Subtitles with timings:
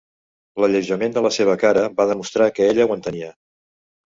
[0.63, 3.31] L'alleujament de la seva cara va demostrar que ella ho entenia.